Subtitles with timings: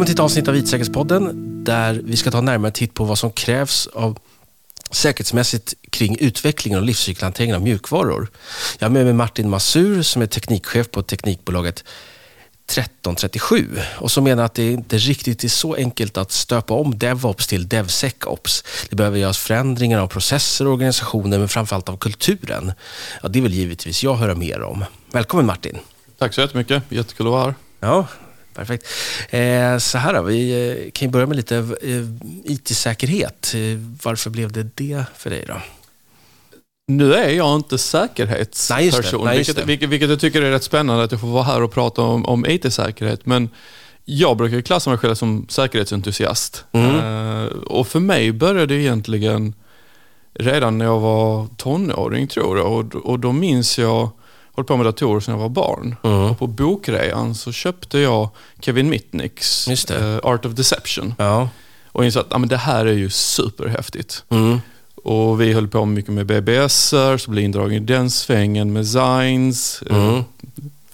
[0.00, 3.32] Välkommen till ett avsnitt av IT-säkerhetspodden där vi ska ta närmare titt på vad som
[3.32, 4.18] krävs av
[4.90, 8.30] säkerhetsmässigt kring utvecklingen och livscykelhanteringen av mjukvaror.
[8.78, 13.66] Jag har med mig Martin Masur som är teknikchef på teknikbolaget 1337
[13.98, 17.68] och som menar att det inte riktigt är så enkelt att stöpa om DevOps till
[17.68, 18.64] DevSecOps.
[18.90, 22.72] Det behöver göras förändringar av processer och organisationer men framförallt av kulturen.
[23.22, 24.84] Ja, det vill givetvis jag höra mer om.
[25.12, 25.78] Välkommen Martin.
[26.18, 26.82] Tack så jättemycket.
[26.88, 27.54] Jättekul att vara här.
[27.80, 28.06] Ja,
[28.60, 28.86] perfekt.
[29.30, 33.54] Eh, så här då, vi eh, kan ju börja med lite eh, IT-säkerhet.
[34.02, 35.54] Varför blev det det för dig då?
[36.88, 41.12] Nu är jag inte säkerhetsperson, Nej, vilket, vilket, vilket jag tycker är rätt spännande att
[41.12, 43.26] jag får vara här och prata om, om IT-säkerhet.
[43.26, 43.48] Men
[44.04, 46.64] jag brukar klassa mig själv som säkerhetsentusiast.
[46.72, 47.48] Mm.
[47.48, 49.54] Och för mig började det egentligen
[50.34, 52.72] redan när jag var tonåring tror jag.
[52.72, 54.10] Och, och då minns jag
[54.52, 55.96] hållit på med datorer sedan jag var barn.
[56.02, 56.16] Mm.
[56.30, 58.28] Och på bokrean så köpte jag
[58.60, 61.14] Kevin Mitnicks eh, Art of Deception.
[61.18, 61.48] Ja.
[61.92, 64.24] Och insåg att ah, men det här är ju superhäftigt.
[64.28, 64.60] Mm.
[65.04, 69.82] Och vi höll på mycket med BBS, så blev indragen i den svängen med Zines.
[69.90, 70.24] Eh, Mm.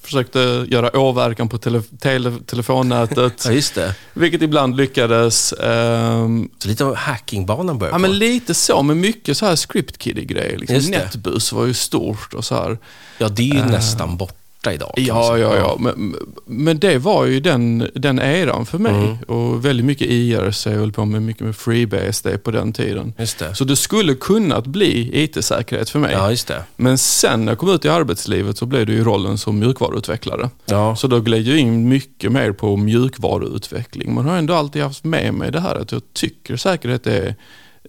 [0.07, 3.95] Försökte göra åverkan på tele tele telefonnätet, ja, just det.
[4.15, 5.53] vilket ibland lyckades.
[5.53, 8.01] Ehm, Så lite av hackingbanan börjar ja, på.
[8.03, 10.59] men lite så, men mycket så här script kiddie-grejer.
[10.59, 10.77] Liksom.
[10.77, 10.99] Just det.
[10.99, 12.79] Netbus var ju stort och så här.
[13.19, 13.67] Ja, det är ju Eh.
[13.67, 14.35] nästan borta
[14.73, 14.93] idag.
[14.97, 15.77] kan man Ja, ja, ja.
[15.81, 16.15] Men,
[16.47, 18.93] men det var ju den, den eran för mig.
[18.95, 19.17] Mm.
[19.19, 23.13] Och väldigt mycket IRC, jag höll på med mycket med FreeBSD på den tiden.
[23.19, 23.55] Just det.
[23.55, 26.13] Så det skulle kunnat bli IT-säkerhet för mig.
[26.13, 26.63] Ja, just det.
[26.77, 30.51] Men sen när jag kom ut i arbetslivet så blev det ju rollen som mjukvaruutvecklare.
[30.67, 30.97] Ja.
[30.97, 34.15] Så då gled jag in mycket mer på mjukvaruutveckling.
[34.15, 37.35] Man har ändå alltid haft med mig det här att jag tycker säkerhet är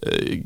[0.02, 0.38] eh,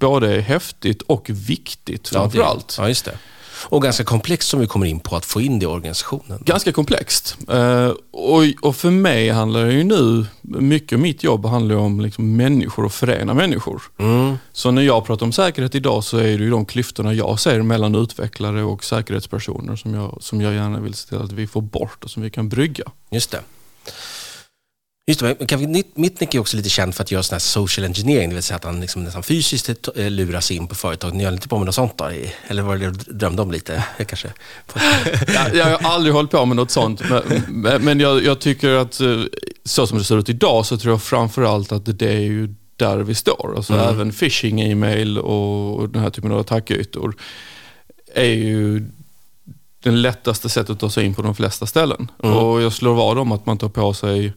[0.00, 2.76] både häftigt och viktigt Ja, det- framförallt.
[2.78, 3.18] Ja, just det.
[3.62, 6.42] Och ganska komplext som vi kommer in på att få in det i organisationen.
[6.44, 7.36] Ganska komplext.
[7.48, 11.80] Eh, och, och för mig handlar det ju nu, mycket av mitt jobb handlar ju
[11.80, 13.82] om liksom människor och förena människor.
[13.98, 14.36] Mm.
[14.52, 17.62] Så när jag pratar om säkerhet idag så är det ju de klyftorna jag ser
[17.62, 21.60] mellan utvecklare och säkerhetspersoner som jag, som jag gärna vill se till att vi får
[21.60, 22.84] bort och som vi kan brygga.
[23.10, 23.40] Just det.
[25.08, 28.34] Just det, Mitnick är också lite känd för att göra sån här social engineering, det
[28.34, 31.14] vill säga att han liksom nästan fysiskt eh, lurar sig in på företag.
[31.14, 32.10] Ni höll inte på med något sånt då?
[32.48, 33.84] Eller var det du drömde om lite?
[34.06, 34.32] Kanske?
[35.34, 37.02] Jag, jag har aldrig hållit på med något sånt,
[37.48, 39.20] men, men- jag, jag tycker att eh,
[39.64, 42.96] så som det ser ut idag så tror jag framförallt att det är ju där
[42.96, 43.54] vi står.
[43.56, 43.88] Alltså Mm.
[43.88, 47.16] även phishing, e-mail och, och den här typen av attackytor
[48.14, 48.82] är ju
[49.82, 52.10] den lättaste sättet att ta sig in på de flesta ställen.
[52.22, 52.36] Mm.
[52.36, 54.32] Och jag slår vad om att man tar på sig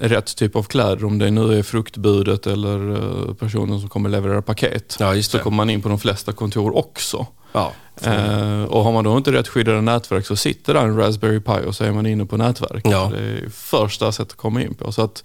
[0.00, 4.42] rätt typ av kläder, om det nu är fruktbudet eller eh, personen som kommer leverera
[4.42, 4.96] paket.
[5.00, 7.26] Ja, just Så kommer man in på de flesta kontor också.
[7.52, 7.72] Ja.
[8.02, 11.66] Eh, och har man då inte rätt skyddade nätverk så sitter där en Raspberry Pi
[11.66, 12.82] och så är man inne på nätverk.
[12.84, 13.10] Ja.
[13.14, 14.92] Det är första sättet att komma in på.
[14.92, 15.24] Så att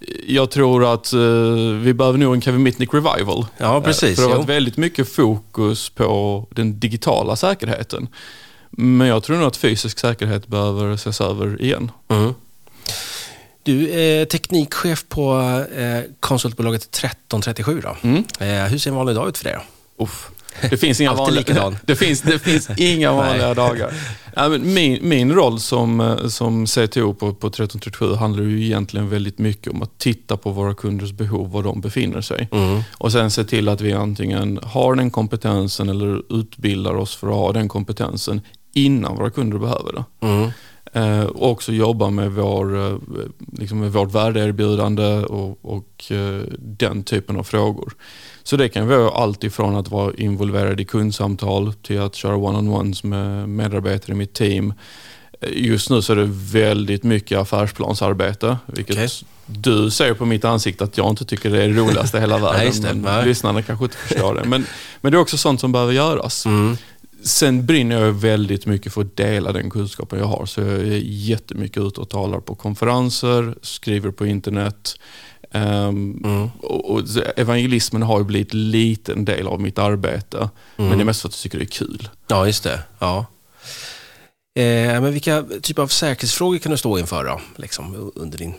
[0.00, 1.20] eh, jag tror att eh,
[1.82, 3.46] vi behöver nog en Kevin Mitnick revival.
[3.58, 4.10] Ja, precis.
[4.10, 4.38] Eh, för det har jo.
[4.38, 8.08] varit väldigt mycket fokus på den digitala säkerheten.
[8.70, 11.90] Men jag tror nog att fysisk säkerhet behöver ses över igen.
[12.08, 12.34] Mm.
[13.68, 15.40] Du är teknikchef på
[15.76, 17.96] eh, konsultbolaget 1337 då.
[18.02, 18.24] Mm.
[18.40, 19.58] Eh, hur ser en vanlig dag ut för dig?
[19.98, 20.30] Uff.
[20.70, 21.76] Det finns inga vanliga, likadan.
[21.84, 23.92] det finns, det finns inga vanliga dagar.
[24.58, 29.72] Min, min roll som, eh, som CTO på, på 1337 handlar ju egentligen väldigt mycket
[29.72, 32.48] om att titta på våra kunders behov, var de befinner sig.
[32.52, 32.82] Mm.
[32.98, 37.34] Och sen se till att vi antingen har den kompetensen eller utbildar oss för att
[37.34, 38.40] ha den kompetensen
[38.72, 40.26] innan våra kunder behöver det.
[40.26, 40.50] Mm.
[40.92, 42.96] Eh, och också jobba med, vår, eh,
[43.58, 47.92] liksom med vårt värdeerbjudande och, och eh, den typen av frågor.
[48.42, 53.04] Så det kan vara allt ifrån att vara involverad i kundsamtal till att köra one-on-ones
[53.06, 54.74] med medarbetare i mitt team.
[55.40, 59.08] Eh, Just nu så är det väldigt mycket affärsplansarbete, vilket Okej.
[59.46, 62.38] du ser på mitt ansikte att jag inte tycker det är det roligaste i hela
[62.48, 62.72] världen.
[62.82, 62.94] Nej, det.
[62.94, 64.44] men lyssnarna kanske inte förstår det.
[64.44, 64.66] Men,
[65.00, 66.46] men det är också sånt som behöver göras.
[66.46, 66.76] Mm.
[67.22, 70.46] Sen brinner jag väldigt mycket för att dela den kunskapen jag har.
[70.46, 74.94] Så jag är jättemycket ute och talar på konferenser, skriver på internet.
[75.52, 76.50] Ehm, Mm.
[76.62, 77.02] och, och
[77.36, 80.50] evangelismen har ju blivit en liten del av mitt arbete.
[80.76, 82.08] Men det är mest för att jag tycker det är kul.
[82.28, 82.80] Ja, just det.
[82.98, 83.26] Ja.
[84.58, 87.40] Eh, men vilka typer av säkerhetsfrågor kan du stå inför då?
[87.56, 88.54] Liksom, under din...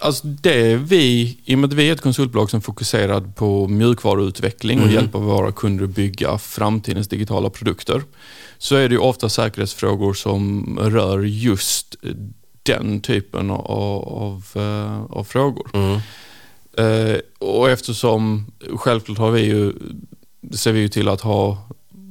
[0.00, 4.78] Alltså det vi, i och med att vi är ett konsultbolag som fokuserar på mjukvaruutveckling
[4.78, 4.94] och Mm.
[4.94, 8.02] hjälper våra kunder att bygga framtidens digitala produkter,
[8.58, 11.96] så är det ju ofta säkerhetsfrågor som rör just
[12.62, 15.70] den typen av, av, eh, av frågor.
[15.74, 16.00] Mm.
[16.78, 18.46] Eh, och eftersom,
[18.76, 19.72] självklart har vi ju,
[20.52, 21.58] ser vi ju till att ha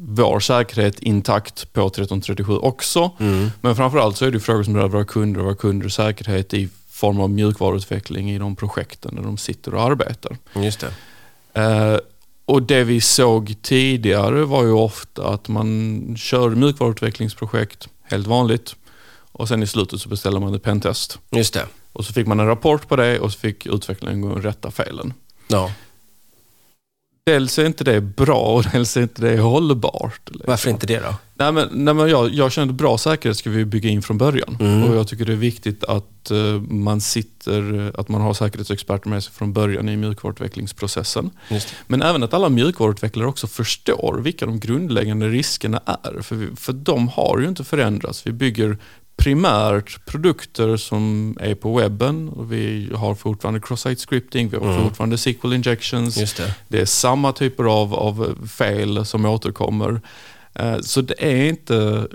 [0.08, 3.12] vår säkerhet intakt på 1337 också.
[3.20, 3.52] Mm.
[3.62, 6.70] Men framförallt så är det frågor som rör våra kunder och våra kunders säkerhet i
[6.96, 10.38] form av mjukvaruutveckling i de projekten där de sitter och arbetar.
[10.54, 11.62] Just det.
[11.62, 11.98] Eh,
[12.46, 18.76] och det vi såg tidigare var ju ofta att man kör mjukvaruutvecklingsprojekt, helt vanligt.
[19.32, 21.20] Och sen i slutet så beställer man ett pentest.
[21.30, 21.66] Just det.
[21.94, 24.72] Och så fick man en rapport på det och så fick utvecklaren gå och rätta
[24.72, 25.14] felen.
[25.48, 25.72] Ja.
[27.26, 30.22] Dels är inte det bra och dels är inte det hållbart.
[30.26, 30.44] liksom.
[30.48, 31.16] Varför inte det då?
[31.38, 34.18] Nej, men, nej, men jag, jag känner att bra säkerhet ska vi bygga in från
[34.18, 34.58] början.
[34.60, 34.84] Mm.
[34.84, 39.24] Och jag tycker det är viktigt att eh, man sitter, att man har säkerhetsexperter med
[39.24, 41.30] sig från början i mjukvaruutvecklingsprocessen.
[41.88, 46.22] Men även att alla mjukvaruutvecklare också förstår vilka de grundläggande riskerna är.
[46.22, 48.28] För, vi, för de har ju inte förändrats.
[48.28, 48.78] Vi bygger
[49.18, 52.32] primärt produkter som är på webben.
[52.50, 54.84] Vi har fortfarande cross-site scripting, vi har Mm.
[54.84, 56.16] fortfarande SQL injections.
[56.16, 56.56] Det.
[56.68, 60.02] Det är samma typer av, av fel som återkommer.
[60.56, 62.08] Eh, Så det är inte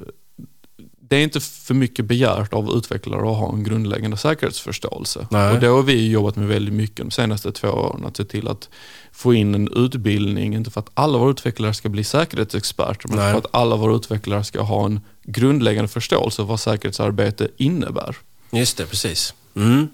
[1.10, 5.26] det är inte för mycket begärt av utvecklare att ha en grundläggande säkerhetsförståelse.
[5.30, 5.54] Nej.
[5.54, 8.04] Och det har vi jobbat med väldigt mycket de senaste två åren.
[8.04, 8.68] Att se till att
[9.12, 13.30] få in en utbildning, inte för att alla våra utvecklare ska bli säkerhetsexperter, men Nej.
[13.32, 18.16] för att alla våra utvecklare ska ha en grundläggande förståelse av vad säkerhetsarbete innebär.
[18.50, 19.34] Just det, precis.
[19.56, 19.88] Mm.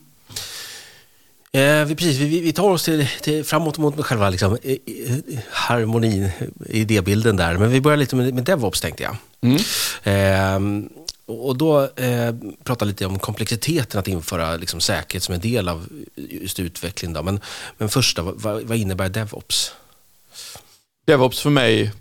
[1.56, 4.76] Eh, vi, precis, vi, vi tar oss till, till, framåt mot själva liksom, eh,
[5.50, 6.30] harmonin,
[6.68, 7.58] idébilden där.
[7.58, 9.16] Men vi börjar lite med, med DevOps tänkte jag.
[9.40, 9.56] Mm.
[10.02, 10.88] Eh,
[11.26, 15.88] och då eh, prata lite om komplexiteten att införa liksom, säkerhet som en del av
[16.16, 17.12] just utveckling.
[17.12, 17.22] Då.
[17.22, 17.40] Men,
[17.78, 19.72] men först, då, vad, vad innebär DevOps?
[21.06, 21.92] DevOps för mig,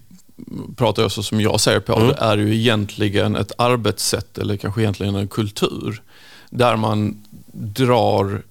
[0.75, 2.07] pratar jag så som jag ser på Mm.
[2.07, 6.01] det, är ju egentligen ett arbetssätt eller kanske egentligen en kultur
[6.49, 8.41] där man drar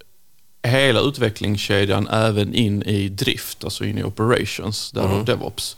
[0.69, 5.25] hela utvecklingskedjan även in i drift, alltså in i operations, därav Mm.
[5.25, 5.76] DevOps.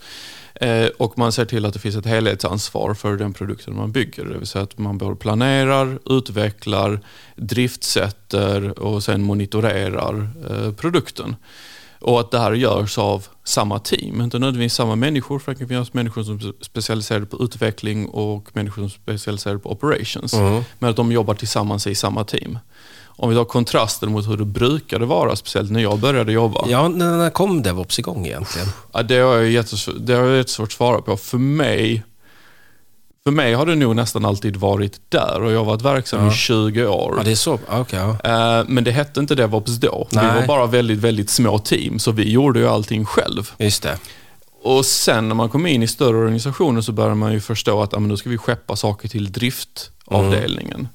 [0.61, 4.25] Eh, och man ser till att det finns ett helhetsansvar för den produkten man bygger.
[4.25, 6.99] Det vill säga att man både planerar, utvecklar,
[7.35, 11.35] driftsätter och sen monitorerar eh, produkten.
[11.99, 15.67] Och att det här görs av samma team, inte nödvändigtvis samma människor, för det kan
[15.67, 20.33] finnas människor som är specialiserade på utveckling och människor som är specialiserade på operations.
[20.33, 20.63] Mm.
[20.79, 22.59] Men att de jobbar tillsammans i samma team.
[23.19, 26.65] Om vi tar kontrasten mot hur det brukade vara, speciellt när jag började jobba.
[26.69, 28.67] Ja, när, kom DevOps igång egentligen?
[28.93, 31.17] Ja, det har jag jättesvårt, det har jag jättesvårt att svara på.
[31.17, 32.03] För mig,
[33.23, 36.31] för mig har det nog nästan alltid varit där och jag har varit verksam Ja.
[36.31, 37.13] i 20 år.
[37.17, 37.59] Ja, det är så.
[37.67, 38.59] Ah, Okej, ja.
[38.59, 40.07] Eh, Men det hette inte DevOps då.
[40.11, 40.35] Vi Nej.
[40.39, 43.51] var bara väldigt, väldigt små team, så vi gjorde ju allting själv.
[43.57, 43.97] Just det.
[44.63, 47.91] Och sen när man kom in i större organisationer så började man ju förstå att
[47.91, 50.87] men nu ska vi skeppa saker till driftavdelningen.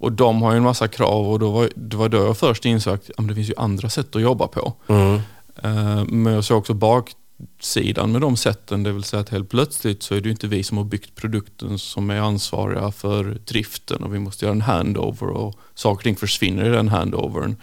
[0.00, 2.64] Och de har ju en massa krav och då var, det var då jag först
[2.64, 4.72] insåg att ja, det finns ju andra sätt att jobba på.
[4.88, 5.14] Mm.
[5.62, 10.02] Eh, Men jag såg också baksidan med de sätten, det vill säga att helt plötsligt
[10.02, 14.02] så är det ju inte vi som har byggt produkten som är ansvariga för driften
[14.02, 17.56] och vi måste göra en handover och saker och ting försvinner i den handovern.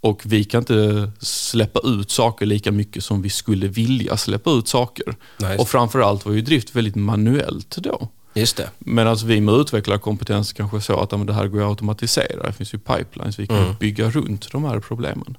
[0.00, 4.68] Och vi kan inte släppa ut saker lika mycket som vi skulle vilja släppa ut
[4.68, 5.14] saker.
[5.38, 8.08] Nej, Och framförallt var ju drift väldigt manuellt då.
[8.36, 8.70] Just det.
[8.78, 12.46] Medan vi med utvecklarkompetens kanske så att men det här går att automatisera.
[12.46, 13.74] Det finns ju pipelines, vi kan Mm.
[13.80, 15.36] bygga runt de här problemen.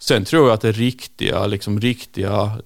[0.00, 2.58] Sen tror jag att det riktiga, liksom riktiga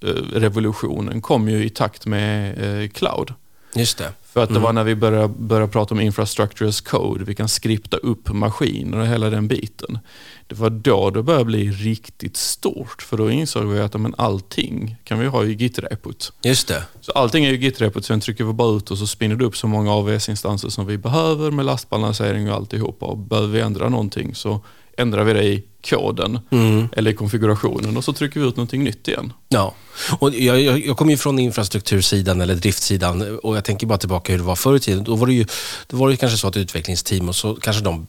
[0.00, 3.34] DevOps-revolutionen kom ju i takt med eh, cloud.
[3.74, 4.12] Just det.
[4.32, 4.62] För att det Mm.
[4.62, 8.98] var när vi började, började prata om infrastructure as code, vi kan skripta upp maskiner
[8.98, 9.98] och hela den biten.
[10.46, 14.96] Det var då det började bli riktigt stort, för då insåg vi att men allting
[15.04, 16.32] kan vi ha i Git-repot.
[16.42, 16.82] Just det.
[17.00, 19.56] Så allting är ju Git-repot, sen trycker vi bara ut och så spinner det upp
[19.56, 23.06] så många AWS-instanser som vi behöver med lastbalansering och alltihopa.
[23.06, 24.60] Och behöver vi ändra någonting så
[25.00, 26.88] ändrar vi det i koden Mm.
[26.96, 29.32] eller i konfigurationen och så trycker vi ut någonting nytt igen.
[29.48, 29.74] Ja,
[30.18, 34.32] och jag, jag, jag kommer ju från infrastruktursidan eller driftsidan och jag tänker bara tillbaka
[34.32, 35.04] hur det var förr i tiden.
[35.04, 35.46] Då var det ju,
[35.86, 38.06] då var det kanske så att utvecklingsteam och så kanske de,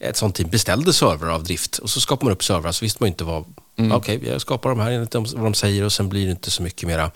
[0.00, 3.02] ett sånt team beställde servrar av drift och så skapar man upp servrar så visste
[3.02, 3.44] man inte vad,
[3.78, 3.92] Mm.
[3.92, 6.62] okej, jag skapar de här enligt vad de säger och sen blir det inte så
[6.62, 7.10] mycket mera.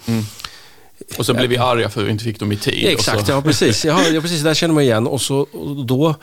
[1.19, 2.83] Och så blev vi arga för att vi inte fick dem i tid.
[2.85, 3.85] Ja, exakt, ja precis.
[3.85, 4.43] Ja, precis.
[4.43, 6.14] Där känner man igen och, så, och då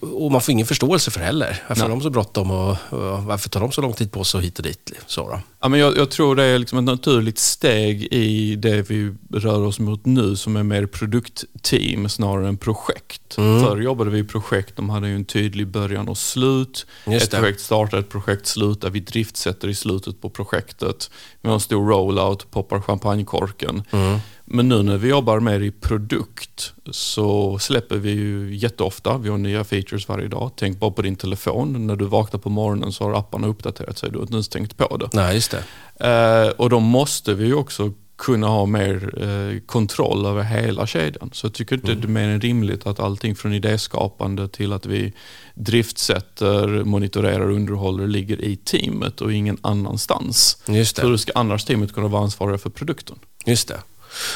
[0.00, 1.62] och man får ingen förståelse för heller.
[1.68, 1.98] Varför har Nej.
[1.98, 4.58] de så bråttom och, och varför tar de så lång tid på sig och hit
[4.58, 4.92] och dit?
[5.06, 5.40] Så då.
[5.60, 9.62] Ja, men jag, jag tror det är liksom ett naturligt steg i det vi rör
[9.62, 13.38] oss mot nu som är mer produktteam snarare än projekt.
[13.38, 13.64] Mm.
[13.64, 16.86] Förr jobbade vi i projekt, de hade ju en tydlig början och slut.
[17.06, 17.36] Just ett det.
[17.38, 21.10] projekt startar, ett projekt slutar, vi driftsätter i slutet på projektet.
[21.40, 23.82] Vi har en stor rollout, poppar champagnekorken.
[23.90, 24.18] Mm.
[24.44, 29.18] Men nu när vi jobbar mer i produkt så släpper vi ju jätteofta.
[29.18, 30.50] Vi har nya features varje dag.
[30.56, 31.86] Tänk bara på din telefon.
[31.86, 34.10] När du vaknar på morgonen så har apparna uppdaterat sig.
[34.10, 35.08] Du har inte ens tänkt på det.
[35.12, 35.64] Nej, just det.
[36.08, 41.30] Eh, och då måste vi ju också kunna ha mer eh, kontroll över hela kedjan.
[41.32, 42.00] Så jag tycker inte mm.
[42.00, 45.12] det är mer än rimligt att allting från idéskapande till att vi
[45.54, 50.62] driftsätter, monitorerar underhåller ligger i teamet och ingen annanstans.
[50.68, 51.02] Just det.
[51.02, 53.16] Så hur ska annars teamet kunna vara ansvariga för produkten?
[53.46, 53.80] Just det.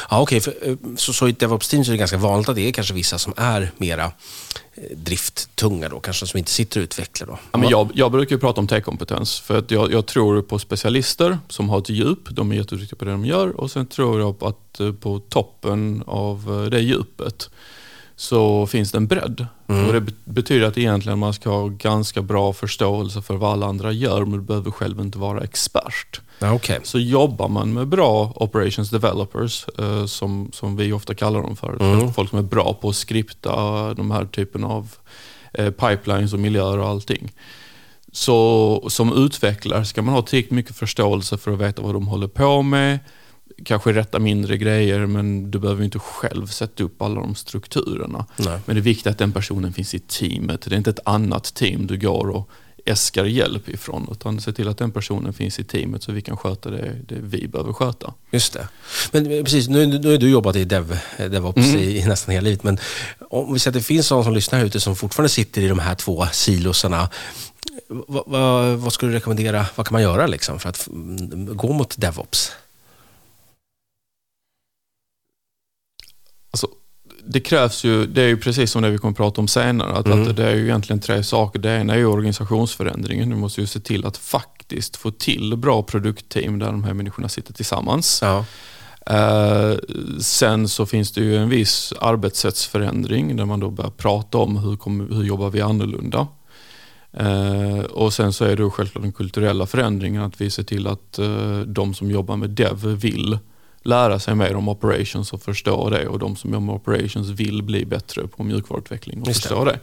[0.09, 0.41] Ja, okay.
[0.61, 3.17] Eh, så, så i DevOps-team så är det ganska vanligt att det är kanske vissa
[3.17, 4.05] som är mera
[4.75, 7.27] eh, drifttunga då, kanske som inte sitter och utvecklar.
[7.27, 7.39] Då.
[7.51, 11.39] Ja, men jag, jag brukar prata om tech-kompetens för att jag, jag, tror på specialister
[11.47, 14.39] som har ett djup, de är jätteduktiga på det de gör och sen tror jag
[14.39, 17.49] på att eh, på toppen av det djupet
[18.19, 19.47] så finns det en bredd.
[19.67, 19.87] Mm.
[19.87, 23.91] Och det betyder att egentligen man ska ha ganska bra förståelse för vad alla andra
[23.91, 26.21] gör men du behöver själv inte vara expert.
[26.55, 26.79] okay.
[26.83, 31.77] Så jobbar man med bra operations developers, eh, som, som vi ofta kallar dem för,
[31.81, 32.13] mm.
[32.13, 33.53] folk som är bra på att skripta
[33.93, 34.91] de här typen av
[35.53, 37.31] eh, pipelines och miljöer och allting.
[38.11, 42.27] Så som utvecklare ska man ha tillräckligt mycket förståelse för att veta vad de håller
[42.27, 42.99] på med,
[43.65, 48.25] kanske rätta mindre grejer men du behöver inte själv sätta upp alla de strukturerna.
[48.37, 48.59] Nej.
[48.65, 50.61] Men det är viktigt att den personen finns i teamet.
[50.61, 52.49] Det är inte ett annat team du går och
[52.85, 56.37] äskar hjälp ifrån utan se till att den personen finns i teamet så vi kan
[56.37, 58.13] sköta det, det vi behöver sköta.
[58.31, 58.67] Just det.
[59.11, 61.79] Men eh, precis, nu, nu har du jobbat i Dev, DevOps mm.
[61.79, 62.77] i, i, nästan hela livet men
[63.29, 65.67] om vi säger att det finns någon som lyssnar här ute som fortfarande sitter i
[65.67, 67.09] de här två silosarna
[67.87, 69.65] vad, vad, vad skulle du rekommendera?
[69.75, 70.87] Vad kan man göra liksom för att
[71.53, 72.51] gå mot DevOps?
[76.51, 76.67] Alltså,
[77.25, 79.91] det krävs ju, det är ju precis som det vi kommer att prata om senare,
[79.91, 80.29] att, mm.
[80.29, 81.59] att det är ju egentligen tre saker.
[81.59, 83.29] Det ena är ju organisationsförändringen.
[83.29, 87.29] Du måste ju se till att faktiskt få till bra produktteam där de här människorna
[87.29, 88.19] sitter tillsammans.
[88.21, 88.45] Ja.
[89.11, 89.77] Uh,
[90.19, 94.77] sen så finns det ju en viss arbetssättsförändring där man då börjar prata om hur,
[94.77, 96.27] kommer, hur jobbar vi annorlunda.
[97.21, 101.19] Uh, och sen så är det självklart den kulturella förändringen, att vi ser till att
[101.19, 103.37] uh, de som jobbar med dev vill
[103.83, 107.63] lära sig mer om operations och förstå det och de som jobbar med operations vill
[107.63, 109.79] bli bättre på mjukvaruutveckling och Just förstå det.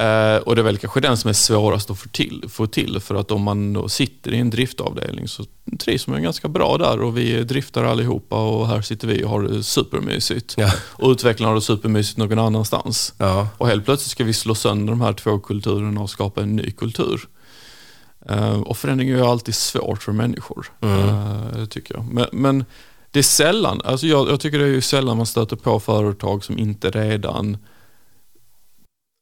[0.00, 3.00] Uh, och det är väl kanske den som är svårast att få till, få till
[3.00, 5.44] för att om man sitter i en driftavdelning så
[5.78, 9.42] trivs man ganska bra där och vi driftar allihopa och här sitter vi och har
[9.42, 10.54] det supermysigt.
[10.58, 10.72] Ja.
[10.76, 13.14] Och utvecklarna har det supermysigt någon annanstans.
[13.18, 13.48] Ja.
[13.58, 16.70] Och helt plötsligt ska vi slå sönder de här två kulturerna och skapa en ny
[16.70, 17.28] kultur.
[18.30, 21.06] Uh, och förändring är ju alltid svårt för människor, mm.
[21.54, 22.04] det tycker jag.
[22.12, 22.64] Men, men
[23.14, 26.44] det är sällan, alltså jag, jag, tycker det är ju sällan man stöter på företag
[26.44, 27.56] som inte redan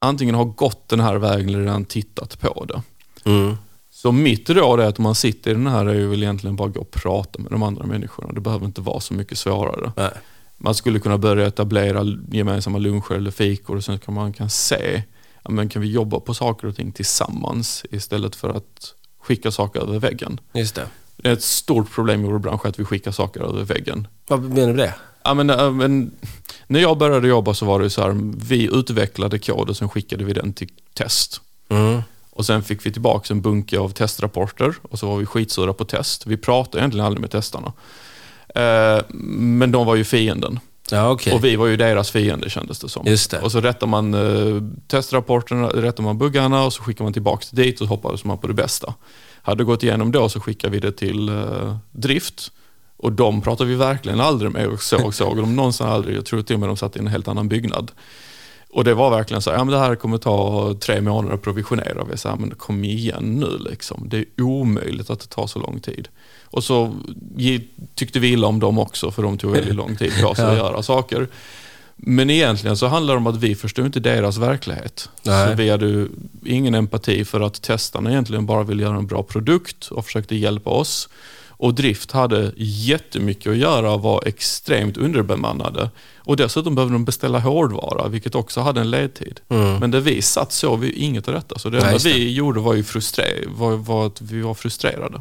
[0.04, 2.82] antingen har gått den här vägen eller redan tittat på det.
[3.30, 3.56] Mm.
[3.90, 6.56] Så mitt råd är att om man sitter i den här är ju väl egentligen
[6.56, 8.32] bara gå och prata med de andra människorna.
[8.32, 9.92] Det behöver inte vara så mycket svårare.
[9.96, 10.10] Nej.
[10.58, 15.02] Man skulle kunna börja etablera gemensamma luncher eller fikor och sen kan man kan se,
[15.42, 19.80] ja, men kan vi jobba på saker och ting tillsammans istället för att skicka saker
[19.80, 20.40] över väggen.
[20.52, 20.86] Just det.
[21.22, 24.08] Det är ett stort problem i vår bransch att vi skickar saker över väggen.
[24.28, 24.94] Vad menar du det?
[25.24, 26.10] Ja, men, äh, men,
[26.66, 30.24] när jag började jobba så var det så här, vi utvecklade kod och sen skickade
[30.24, 31.40] vi den till test.
[31.68, 32.02] Mm.
[32.30, 35.84] Och sen fick vi tillbaka en bunke av testrapporter och så var vi skitsura på
[35.84, 36.26] test.
[36.26, 37.72] Vi pratade egentligen aldrig med testarna.
[38.54, 39.02] Eh,
[39.38, 40.60] men de var ju fienden.
[40.90, 41.32] Ja, okay.
[41.32, 43.06] Och vi var ju deras fiende kändes det som.
[43.06, 43.40] Just det.
[43.40, 47.80] Och så rättar man eh, testrapporterna, rättar man buggarna och så skickar man tillbaka dit
[47.80, 48.94] och hoppades man på det bästa.
[49.42, 52.52] Hade det gått igenom då så skickar vi det till eh, drift.
[52.96, 56.16] Och de pratade vi verkligen aldrig med och såg, såg de någonsin aldrig.
[56.16, 57.90] Jag tror till och med de satt i en helt annan byggnad.
[58.70, 62.04] Och det var verkligen så, ja men det här kommer ta tre månader att provisionera.
[62.04, 64.08] Vi sa, men kom igen nu liksom.
[64.08, 66.08] Det är omöjligt att det tar så lång tid.
[66.44, 66.94] Och så
[67.94, 70.56] tyckte vi illa om dem också, för de tog väldigt lång tid på sig att
[70.56, 71.28] göra saker.
[72.04, 75.08] Men egentligen så handlar det om att vi förstår inte deras verklighet.
[75.22, 75.48] Nej.
[75.48, 76.06] Så vi hade
[76.44, 80.70] ingen empati för att testarna egentligen bara ville göra en bra produkt och försökte hjälpa
[80.70, 81.08] oss.
[81.48, 85.90] Och drift hade jättemycket att göra och var extremt underbemannade.
[86.16, 89.40] Och dessutom behövde de beställa hårdvara, vilket också hade en ledtid.
[89.48, 89.76] Mm.
[89.76, 91.58] Men där vi satt såg vi inget av detta.
[91.58, 95.20] Så det enda vi gjorde var, ju frustre- var, var att vi var frustrerade.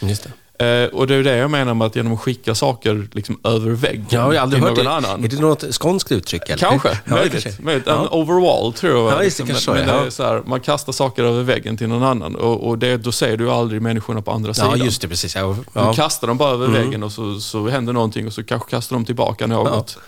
[0.00, 0.32] Just det.
[0.58, 3.70] Eh, och det är det jag menar med att genom att skicka saker liksom över
[3.70, 5.08] väggen jag har aldrig till hört någon det.
[5.08, 5.24] annan.
[5.24, 6.42] Är det något skånskt uttryck?
[6.46, 6.56] Eller?
[6.56, 7.42] Kanske, ja, möjligt.
[7.44, 7.62] kanske.
[7.62, 7.84] möjligt.
[7.86, 8.00] Ja.
[8.02, 9.12] En overall tror jag.
[9.12, 9.46] Ja, det, liksom.
[9.46, 10.00] kanske men, men ja.
[10.00, 12.96] det är så här, man kastar saker över väggen till någon annan och, och det,
[12.96, 14.78] då ser du aldrig människorna på andra Ja, sidan.
[14.78, 15.08] just det.
[15.08, 15.34] Precis.
[15.36, 15.56] Ja.
[15.58, 15.92] Du Ja.
[15.92, 16.80] kastar dem bara över Mm.
[16.82, 19.98] väggen och så, så händer någonting och så kanske kastar de tillbaka något.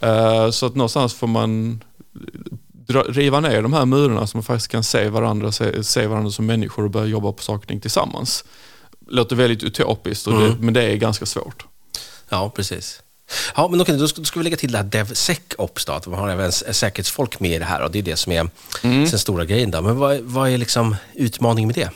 [0.00, 1.80] Eh, så att någonstans får man
[2.88, 6.30] dra, riva ner de här murarna så man faktiskt kan se varandra, se, se varandra
[6.30, 8.44] som människor och börja jobba på saker och ting tillsammans.
[9.12, 10.58] Låter väldigt utopiskt, och det, Mm.
[10.60, 11.66] men det är ganska svårt.
[12.28, 13.02] ja, precis.
[13.56, 16.06] Ja, men okej, då ska, då ska vi lägga till det här DevSecOps då, att
[16.06, 18.48] man har även säkerhetsfolk med i det här och det är det som är
[18.82, 19.04] mm.
[19.10, 19.70] den stora grejen.
[19.70, 19.82] Då.
[19.82, 21.90] Men vad, vad är liksom utmaningen med det?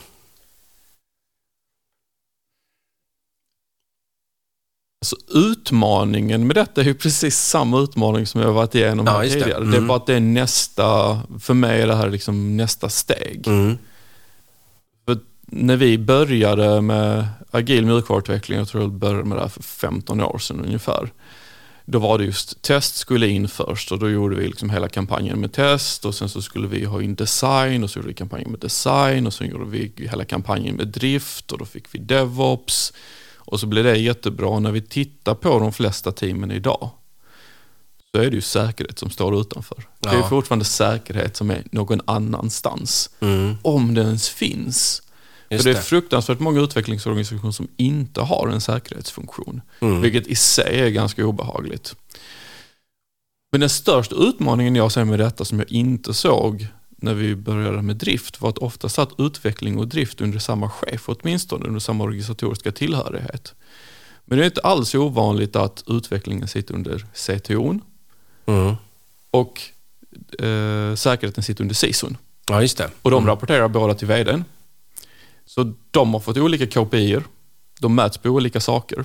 [5.00, 9.50] Alltså, utmaningen med detta är ju precis samma utmaning som jag varit igenom ja, tidigare.
[9.50, 9.56] Det.
[9.56, 9.70] Mm.
[9.70, 9.76] det.
[9.76, 13.46] är bara att det är nästa, för mig är det här liksom nästa steg.
[13.46, 13.78] Mm.
[15.46, 20.20] När vi började med agil mjukvaruutveckling, jag tror jag började med det här för 15
[20.20, 21.12] år sedan ungefär.
[21.84, 25.40] Då var det just test skulle in först och då gjorde vi liksom hela kampanjen
[25.40, 28.50] med test och sen så skulle vi ha in design och så gjorde vi kampanjen
[28.50, 32.92] med design och sen gjorde vi hela kampanjen med drift och då fick vi DevOps.
[33.36, 36.90] Och så blir det jättebra när vi tittar på de flesta teamen idag.
[38.14, 39.86] Så är det ju säkerhet som står utanför.
[40.00, 40.10] Ja.
[40.10, 43.10] Det är fortfarande säkerhet som är någon annanstans.
[43.20, 43.56] Mm.
[43.62, 45.02] Om det ens finns.
[45.50, 49.60] Just För det är fruktansvärt många utvecklingsorganisationer som inte har en säkerhetsfunktion.
[49.80, 50.00] Mm.
[50.00, 51.94] Vilket i sig är ganska obehagligt.
[53.52, 57.82] Men den största utmaningen jag ser med detta som jag inte såg när vi började
[57.82, 62.04] med drift var att ofta satt utveckling och drift under samma chef, åtminstone under samma
[62.04, 63.54] organisatoriska tillhörighet.
[64.24, 67.80] Men det är inte alls ovanligt att utvecklingen sitter under CTO
[68.46, 68.74] mm.
[69.30, 69.62] och
[70.44, 72.16] eh, säkerheten sitter under CISOn.
[72.48, 72.90] Ja, just det.
[73.02, 73.28] Och de mm.
[73.28, 74.44] rapporterar båda till vdn.
[75.46, 77.18] Så de har fått olika KPI,
[77.80, 79.04] de mäts på olika saker.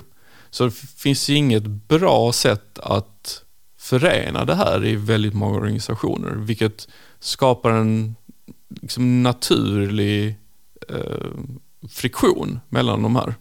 [0.50, 3.42] Så det finns inget bra sätt att
[3.78, 6.88] förena det här i väldigt många organisationer, vilket
[7.20, 8.16] skapar en
[8.80, 10.36] liksom, naturlig
[10.88, 11.30] eh,
[11.90, 13.34] friktion mellan de här.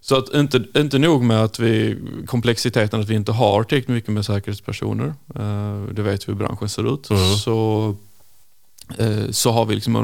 [0.00, 4.10] Så att inte, inte nog med att vi, komplexiteten att vi inte har tillräckligt mycket
[4.10, 7.34] med säkerhetspersoner, eh, det vet vi hur branschen ser ut, mm.
[7.36, 7.96] så,
[9.30, 9.96] så har vi liksom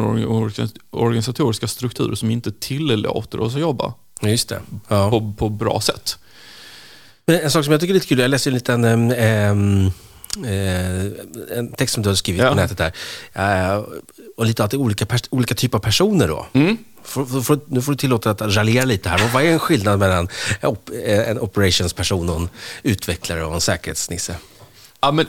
[0.90, 4.60] organisatoriska strukturer som inte tillåter oss att jobba Just det.
[4.88, 5.10] Ja.
[5.10, 6.18] På, på bra sätt.
[7.26, 9.92] Men en sak som jag tycker är lite kul, jag läste en liten um,
[10.36, 12.48] Eh, en text som du har skrivit ja.
[12.48, 12.92] på nätet där.
[13.32, 13.84] Eh,
[14.36, 16.46] och lite att det är olika, olika typer av personer då.
[16.52, 16.76] Mm.
[17.02, 19.30] För, för, nu får du tillåta att raljera lite här.
[19.32, 20.28] Vad är en skillnad mellan
[21.04, 22.48] en operationsperson och en
[22.82, 24.36] utvecklare och en säkerhetsnisse?
[25.04, 25.26] Ja, men,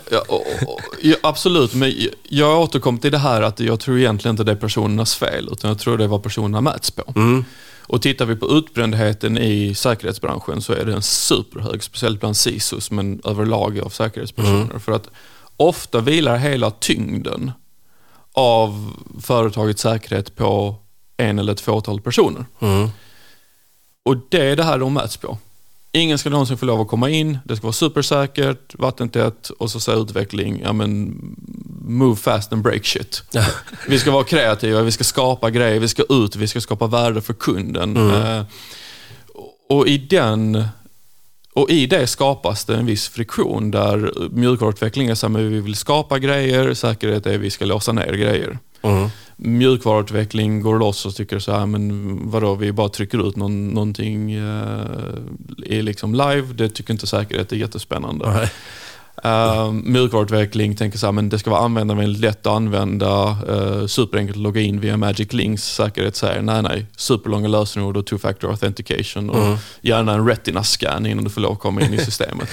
[1.02, 4.56] ja, absolut, men jag återkommer till det här att jag tror egentligen inte det är
[4.56, 7.14] personernas fel, utan jag tror det är vad personerna mäts på.
[7.16, 7.46] Mm.
[7.88, 13.22] Och tittar vi på utbrändheten i säkerhetsbranschen så är den superhög, speciellt bland CISOs men
[13.24, 14.62] överlag av säkerhetspersoner.
[14.62, 14.80] Mm.
[14.80, 15.10] För att
[15.58, 17.52] ofta vilar hela tyngden
[18.32, 20.76] av företagets säkerhet på
[21.18, 22.46] en eller ett fåtal personer.
[22.60, 22.90] Mm.
[24.04, 25.38] Och det är det här de mäts på.
[25.96, 29.80] Ingen ska någonsin få lov att komma in, det ska vara supersäkert, vattentätt och så
[29.80, 31.20] säger utveckling, ja men
[31.82, 33.24] move fast and break shit.
[33.88, 37.22] vi ska vara kreativa, vi ska skapa grejer, vi ska ut, vi ska skapa värde
[37.22, 37.98] för kunden.
[37.98, 38.40] Mm.
[38.40, 38.46] Uh,
[39.70, 40.68] och i den
[41.54, 45.76] och i det skapas det en viss friktion där mjukvaruutveckling är så att vi vill
[45.76, 48.58] skapa grejer, säkerhet är att vi ska låsa ner grejer.
[48.82, 53.68] Mm mjukvaruutveckling går loss och tycker så här, men vadå, vi bara trycker ut någon,
[53.68, 54.86] någonting eh,
[55.66, 56.54] i liksom live.
[56.54, 58.50] Det tycker inte säkerhet är jättespännande.
[59.26, 64.38] Uh, mjukvaruutveckling tänker så här, men det ska vara användarvänligt, lätt att använda, uh, superenkelt
[64.38, 65.64] att logga in via Magic Links.
[65.64, 69.58] Säkerhet säger nej, nej, superlånga lösenord och two-factor authentication och mm.
[69.82, 72.50] gärna en retina-scan innan du får lov att komma in i systemet.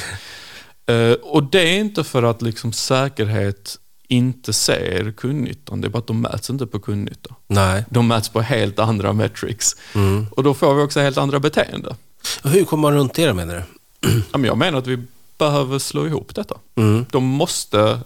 [0.91, 3.77] uh, och det är inte för att liksom säkerhet
[4.13, 5.81] inte ser kundnyttan.
[5.81, 7.35] Det är bara att de mäts inte på kundnytta.
[7.47, 7.85] Nej.
[7.91, 9.77] De mäts på helt andra metrics.
[9.95, 10.27] Mm.
[10.31, 11.97] Och då får vi också helt andra beteende.
[12.43, 14.23] hur kommer man runt det menar du?
[14.47, 14.99] Jag menar att vi
[15.39, 16.55] behöver slå ihop detta.
[16.75, 17.07] Mm.
[17.11, 18.01] De måste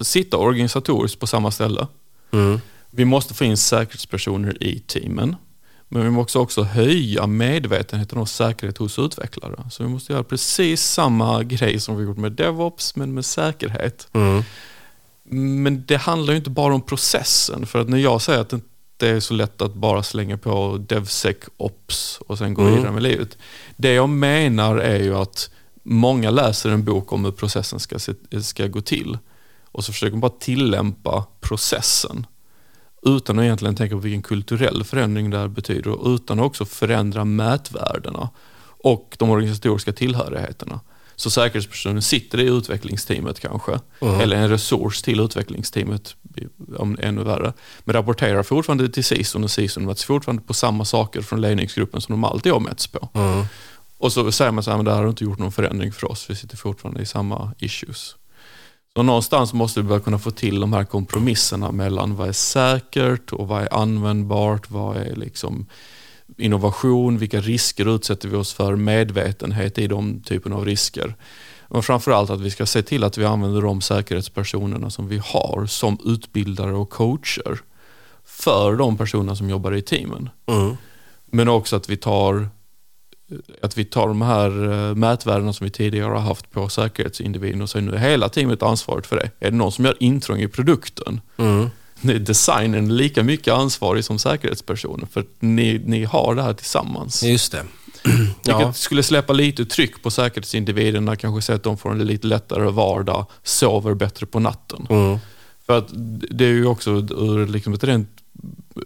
[0.00, 1.86] sitta organisatoriskt på samma ställe.
[2.32, 2.60] Mm.
[2.90, 5.36] Vi måste få in säkerhetspersoner i teamen.
[5.88, 9.70] Men vi måste också höja medvetenheten om säkerhet hos utvecklare.
[9.70, 14.08] Så vi måste göra precis samma grej som vi gjort med DevOps, men med säkerhet.
[14.12, 14.42] Mm.
[15.30, 17.66] Men det handlar ju inte bara om processen.
[17.66, 18.54] För att när jag säger att
[18.96, 22.74] det är så lätt att bara slänga på DevSecOps och sen gå mm.
[22.74, 23.38] vidare med livet.
[23.76, 25.50] Det jag menar är ju att
[25.82, 27.98] många läser en bok om hur processen ska,
[28.42, 29.18] ska gå till
[29.64, 32.26] och så försöker man bara tillämpa processen
[33.02, 36.64] utan att egentligen tänka på vilken kulturell förändring det här betyder och utan att också
[36.64, 38.30] förändra mätvärdena
[38.84, 40.80] och de organisatoriska tillhörigheterna.
[41.16, 44.20] Så säkerhetspersonen sitter i utvecklingsteamet kanske, mm.
[44.20, 46.16] eller en resurs till utvecklingsteamet,
[46.76, 47.52] om ännu värre.
[47.84, 52.12] Men rapporterar fortfarande till CISOn och CISOn möts fortfarande på samma saker från ledningsgruppen som
[52.12, 53.08] de alltid har mätts på.
[53.14, 53.44] Mm.
[53.98, 56.10] Och så säger man så här, men det här har inte gjort någon förändring för
[56.10, 58.16] oss, vi sitter fortfarande i samma issues.
[58.96, 63.32] Så någonstans måste vi börja kunna få till de här kompromisserna mellan vad är säkert
[63.32, 65.66] och vad är användbart, vad är liksom
[66.36, 71.14] innovation, vilka risker utsätter vi oss för, medvetenhet i de typen av risker.
[71.68, 75.66] Men framförallt att vi ska se till att vi använder de säkerhetspersonerna som vi har
[75.66, 77.58] som utbildare och coacher
[78.24, 80.30] för de personer som jobbar i teamen.
[80.46, 80.76] Mm.
[81.26, 82.48] Men också att vi tar
[83.62, 87.70] att vi tar de här eh, mätvärdena som vi tidigare har haft på säkerhetsindividen och
[87.70, 89.30] säger nu är hela teamet ansvarigt för det.
[89.40, 91.70] Är det någon som gör intrång i produkten, Mm.
[92.02, 97.22] Är designen lika mycket ansvarig som säkerhetspersonen för ni, ni har det här tillsammans.
[97.22, 97.64] Just det.
[98.04, 98.72] Vilket Ja.
[98.72, 103.26] skulle släppa lite tryck på säkerhetsindividerna, kanske se att de får en lite lättare vardag,
[103.42, 104.86] sover bättre på natten.
[104.90, 105.18] Mm.
[105.66, 105.88] För att
[106.30, 108.08] det är ju också ur liksom ett rent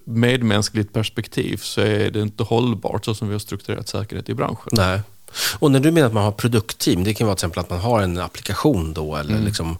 [0.04, 4.68] medmänskligt perspektiv så är det inte hållbart så som vi har strukturerat säkerhet i branschen.
[4.72, 5.00] Nej.
[5.58, 7.78] Och när du menar att man har produktteam, det kan vara till exempel att man
[7.78, 9.44] har en applikation då eller Mm.
[9.44, 9.76] liksom...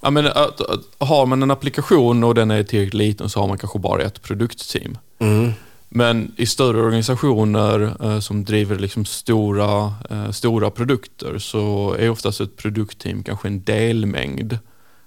[0.00, 3.48] Ja, men att, att, har man en applikation och den är tillräckligt liten så har
[3.48, 4.98] man kanske bara ett produktteam.
[5.18, 5.52] Mm.
[5.88, 12.40] Men i större organisationer eh, som driver liksom stora, eh, stora produkter så är oftast
[12.40, 14.58] ett produktteam kanske en delmängd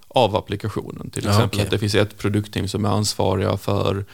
[0.08, 1.10] av applikationen.
[1.10, 1.65] Till Ja, exempel okej.
[1.65, 4.06] att det finns ett produktteam som är ansvariga för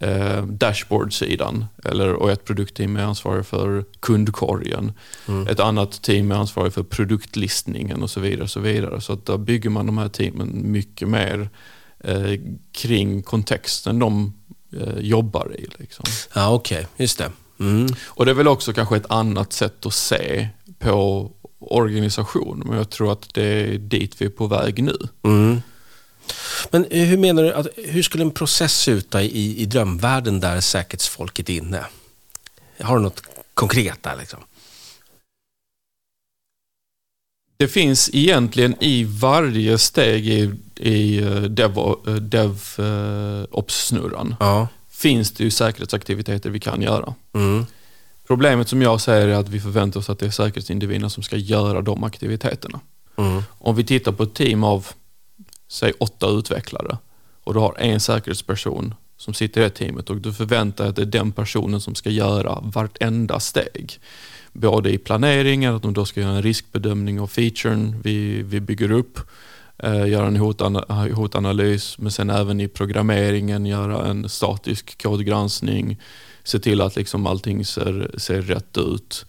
[0.00, 4.92] eh, dashboardsidan eller, och ett produktteam är ansvarig för kundkorgen.
[5.28, 5.46] Mm.
[5.46, 8.48] Ett annat team är ansvarig för produktlistningen och så vidare.
[8.48, 9.00] Så, vidare.
[9.00, 11.50] så att där bygger man de här teamen mycket mer
[11.98, 12.40] eh,
[12.72, 14.32] kring kontexten de
[14.80, 15.66] eh, jobbar i.
[15.78, 16.04] Liksom.
[16.34, 16.86] Ja, okej.
[16.96, 17.30] Just det.
[17.60, 17.86] Mm.
[18.04, 22.90] Och det är väl också kanske ett annat sätt att se på organisation, men jag
[22.90, 24.96] tror att det är dit vi är på väg nu.
[25.22, 25.62] Mm.
[26.70, 30.60] Men hur menar du, att, hur skulle en process se ut i, i drömvärlden där
[30.60, 31.86] säkerhetsfolket är inne?
[32.80, 33.22] Har du något
[33.54, 34.40] konkret där liksom?
[37.56, 43.44] Det finns egentligen i varje steg i, i eh, dev, eh, dev eh,
[44.40, 44.68] Ja.
[44.90, 47.14] finns det ju säkerhetsaktiviteter vi kan göra.
[47.34, 47.66] Mm.
[48.26, 51.36] Problemet som jag säger är att vi förväntar oss att det är säkerhetsindividerna som ska
[51.36, 52.80] göra de aktiviteterna.
[53.16, 53.42] Mm.
[53.58, 54.86] Om vi tittar på ett team av,
[55.72, 56.98] säg åtta utvecklare
[57.44, 60.96] och du har en säkerhetsperson som sitter i det teamet och du förväntar dig att
[60.96, 64.00] det är den personen som ska göra vartenda steg.
[64.52, 68.90] Både i planeringen, att de då ska göra en riskbedömning av featuren vi, vi bygger
[68.90, 69.18] upp,
[69.78, 76.00] eh, göra en hotana, hotanalys, men sen även i programmeringen göra en statisk kodgranskning,
[76.44, 79.26] se till att liksom allting ser, ser rätt ut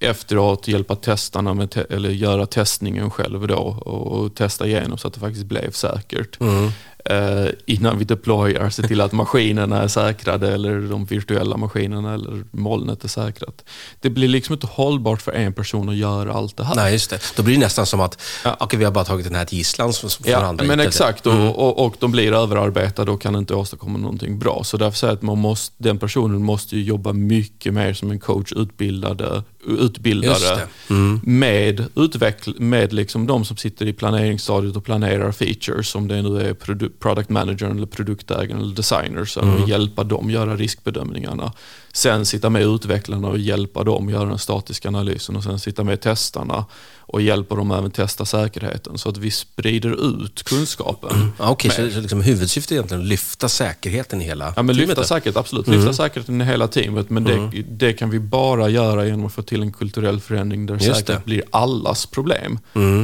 [0.00, 5.08] efteråt hjälpa testarna med te- eller göra testningen själv då och, och testa igenom så
[5.08, 6.40] att det faktiskt blev säkert.
[6.40, 6.70] Mm.
[7.10, 12.44] Eh, innan vi deployar, se till att maskinerna är säkrade eller de virtuella maskinerna eller
[12.50, 13.64] molnet är säkrat.
[14.00, 16.74] Det blir liksom inte hållbart för en person att göra allt det här.
[16.74, 17.20] Nej, just det.
[17.36, 18.56] Då blir det nästan som att, Ja.
[18.60, 21.26] okej, vi har bara tagit den här till gisslan som som Ja, andra men exakt.
[21.26, 21.38] Mm.
[21.48, 24.64] Och, och, och de blir överarbetade och kan inte åstadkomma någonting bra.
[24.64, 28.10] Så därför säger jag att man måste, den personen måste ju jobba mycket mer som
[28.10, 30.60] en coach, utbildade, utbildare.
[30.90, 31.20] Mm.
[31.24, 36.40] med, utveckl- med liksom de som sitter i planeringsstadiet och planerar features, om det nu
[36.40, 39.62] är produ- product managern, eller produktägaren eller designers, Mm.
[39.62, 41.52] och hjälpa dem göra riskbedömningarna.
[41.92, 46.00] Sen sitta med utvecklarna och hjälpa dem göra den statiska analysen och sen sitta med
[46.00, 46.64] testarna
[47.10, 51.32] och hjälpa dem även testa säkerheten så att vi sprider ut kunskapen.
[51.38, 51.90] Ja, okej, så, Mer.
[51.90, 55.08] så liksom huvudsyftet är egentligen att lyfta säkerheten i hela Ja, men lyfta teamet?
[55.08, 55.66] säkerhet, absolut.
[55.68, 59.42] Lyfta säkerheten i hela teamet, men det, det kan vi bara göra genom att få
[59.42, 61.20] till en kulturell förändring där Just säkerhet det.
[61.24, 62.58] blir allas problem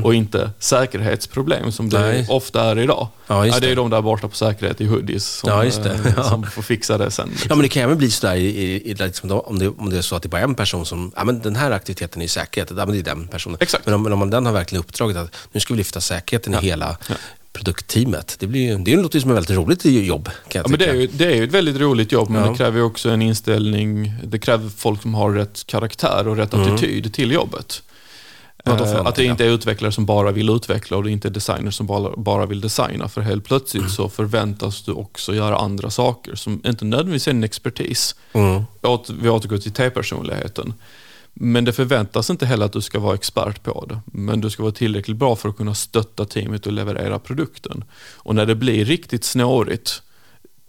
[0.04, 2.26] och inte säkerhetsproblem som det Nej.
[2.30, 3.08] ofta är idag.
[3.26, 6.24] Ja, just det är de där borta på säkerhet i hoodies som, Ja, eh, Ja.
[6.24, 7.28] som får fixa det sen.
[7.28, 7.46] liksom.
[7.50, 9.98] Ja, men det kan även bli sådär i, i, i, liksom, om, det, om det
[9.98, 12.28] är så att det bara är en person som, ja men den här aktiviteten är
[12.28, 13.58] säkerhet, ja men det är den personen.
[13.60, 13.86] Exakt.
[13.86, 16.54] Men om, men om man den har verkligen uppdraget att nu ska vi lyfta säkerheten
[16.54, 16.96] i hela
[17.52, 18.36] produktteamet.
[18.38, 20.86] Det, blir, det låter ju som ett väldigt roligt jobb, kan jag Ja, men det,
[20.86, 22.50] är ju, det är ju ett väldigt roligt jobb, men Ja.
[22.50, 24.12] det kräver ju också en inställning.
[24.24, 27.82] Det kräver folk som har rätt karaktär och rätt attityd till jobbet.
[28.66, 31.30] För Eh, att det inte är utvecklare som bara vill utveckla och det inte är
[31.30, 33.08] designers som bara, bara vill designa.
[33.08, 37.44] För helt plötsligt så förväntas du också göra andra saker som inte nödvändigtvis är en
[37.44, 38.14] expertis.
[38.32, 38.62] Mm.
[39.20, 40.72] Vi återgår till T-personligheten.
[41.36, 44.00] Men det förväntas inte heller att du ska vara expert på det.
[44.04, 47.84] Men du ska vara tillräckligt bra för att kunna stötta teamet och leverera produkten.
[48.14, 50.02] Och när det blir riktigt snårigt,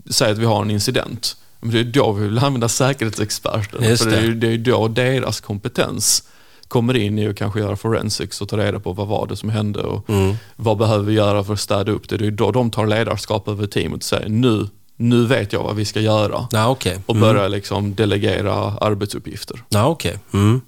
[0.10, 3.84] säg att vi har en incident, men det är då vi vill använda säkerhetsexperten.
[3.84, 6.24] Just för det ju- det är ju då deras kompetens
[6.68, 9.50] kommer in i att kanske göra forensics och ta reda på vad var det som
[9.50, 10.36] hände och Mm.
[10.56, 12.18] vad behöver vi göra för att städa upp det.
[12.18, 15.76] Det är då de tar ledarskap över teamet och säger nu, nu vet jag vad
[15.76, 17.00] vi ska göra okej.
[17.06, 17.28] och Mm.
[17.30, 19.64] börja liksom delegera arbetsuppgifter.
[19.70, 20.20] Ja, okej.
[20.34, 20.62] Mm.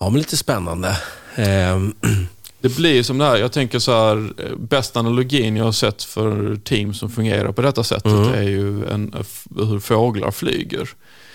[0.00, 0.96] Ja, men lite spännande.
[1.34, 1.94] Ehm,
[2.60, 6.02] Det blir som det här, jag tänker så här, eh, bästa analogin jag har sett
[6.02, 8.28] för team som fungerar på detta sättet Mm.
[8.34, 9.14] är ju en,
[9.56, 10.88] hur fåglar flyger.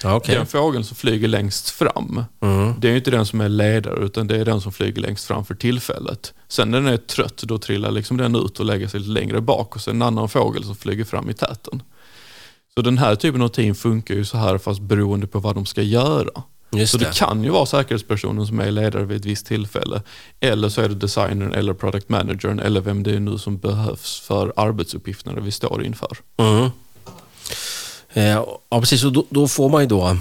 [0.05, 0.35] Okej.
[0.35, 2.73] Den fågeln som flyger längst fram, Mm.
[2.79, 5.25] det är ju inte den som är ledare utan det är den som flyger längst
[5.25, 6.33] fram för tillfället.
[6.47, 9.41] Sen när den är trött, då trillar liksom den ut och lägger sig lite längre
[9.41, 11.81] bak och sen en annan fågel som flyger fram i täten.
[12.75, 15.65] Så den här typen av team funkar ju så här fast beroende på vad de
[15.65, 16.43] ska göra.
[16.73, 17.05] Just Så det.
[17.05, 20.01] det kan ju vara säkerhetspersonen som är ledare vid ett visst tillfälle.
[20.39, 24.19] Eller så är det designern eller product managern eller vem det är nu som behövs
[24.19, 26.17] för arbetsuppgifterna vi står inför.
[26.37, 26.69] Mm.
[28.13, 29.03] Eh, ja, precis.
[29.03, 30.17] Och då, då får man ju då...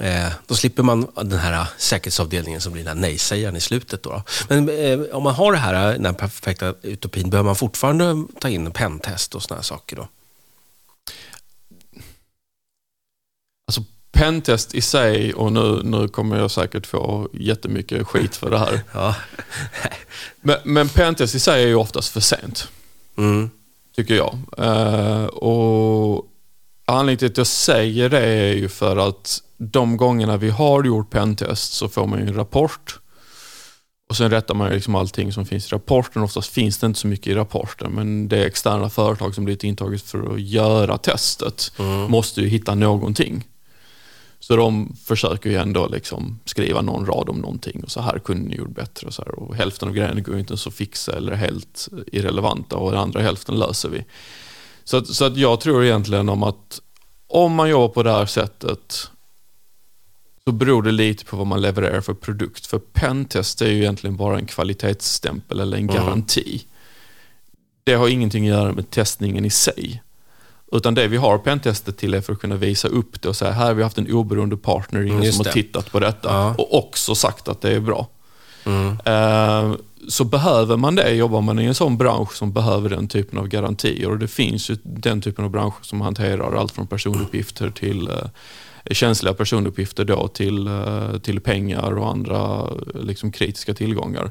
[0.00, 4.02] Eh, då slipper man den här säkerhetsavdelningen som blir den här nej-sägaren i slutet.
[4.02, 4.22] Då.
[4.48, 8.48] Men eh, om man har det här, den här perfekta utopin, behöver man fortfarande ta
[8.48, 10.08] in en pentest och här saker då?
[13.66, 18.58] Alltså pentest i sig, och nu, nu kommer jag säkert få jättemycket skit för det
[18.58, 18.80] här.
[18.92, 19.14] Ja.
[20.40, 22.68] Men, men pentest i sig är ju oftast för sent,
[23.18, 23.50] Mm.
[23.96, 24.38] tycker jag.
[24.58, 26.30] Eh, och
[26.86, 31.10] Anledningen till att jag säger det är ju för att de gångerna vi har gjort
[31.10, 33.00] pentest så får man ju en rapport.
[34.10, 36.22] Och sen rättar man liksom allting som finns i rapporten.
[36.22, 40.02] Oftast finns det inte så mycket i rapporten, men det externa företag som blivit intaget
[40.02, 42.10] för att göra testet Mm.
[42.10, 43.44] måste ju hitta någonting.
[44.46, 48.48] Så de försöker ju ändå liksom skriva någon rad om någonting och så här kunde
[48.48, 49.06] ni gjort bättre.
[49.06, 49.38] Och, så här.
[49.38, 53.20] och hälften av grejerna går ju inte att fixa eller helt irrelevanta och den andra
[53.20, 54.04] hälften löser vi.
[54.84, 56.80] Så att, så att jag tror egentligen om att
[57.26, 59.10] om man jobbar på det här sättet
[60.44, 62.66] så beror det lite på vad man levererar för produkt.
[62.66, 65.94] För pentest är ju egentligen bara en kvalitetsstämpel eller en Mm.
[65.96, 66.64] garanti.
[67.84, 70.02] Det har ingenting att göra med testningen i sig.
[70.74, 73.52] Utan det vi har pentestet till är för att kunna visa upp det och säga
[73.52, 76.54] här har vi haft en oberoende partner Mm, som har tittat på detta Ja.
[76.58, 78.08] och också sagt att det är bra.
[78.64, 78.98] Mm.
[79.04, 79.76] Eh,
[80.08, 83.48] Så behöver man det, jobbar man i en sån bransch som behöver den typen av
[83.48, 88.08] garantier och det finns ju den typen av branscher som hanterar allt från personuppgifter till
[88.08, 94.30] eh, känsliga personuppgifter då till, eh, till pengar och andra liksom, kritiska tillgångar.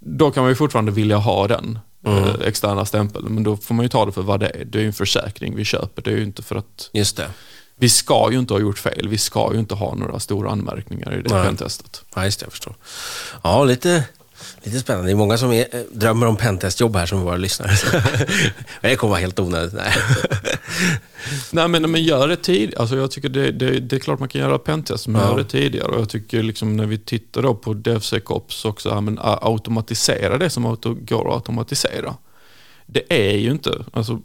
[0.00, 2.24] Då kan man ju fortfarande vilja ha den Mm.
[2.24, 4.64] eh, externa stämpeln, men då får man ju ta det för vad det är.
[4.64, 7.30] Det är ju en försäkring vi köper, det är ju inte för att Just det.
[7.76, 11.18] vi ska ju inte ha gjort fel, vi ska ju inte ha några stora anmärkningar
[11.18, 12.02] i det pentestet.
[12.14, 12.44] Ja, just det.
[12.44, 12.74] Jag förstår.
[13.42, 14.04] Ja, lite,
[14.62, 15.08] lite spännande.
[15.08, 17.70] Det är många som är, eh, drömmer om pentestjobb här som våra lyssnare.
[18.80, 19.72] det kommer vara helt onödigt.
[19.72, 19.92] Nej.
[21.50, 22.78] Nej men, men gör det tidigt.
[22.78, 25.28] Alltså, jag tycker det, det, det är klart man kan göra pentest, men Ja.
[25.28, 25.88] gör det tidigare.
[25.88, 30.50] Och jag tycker liksom när vi tittar då på DevSecOps också, ja, men, automatisera det
[30.50, 32.14] som auto, går att automatisera.
[32.86, 34.20] Det är ju inte, alltså,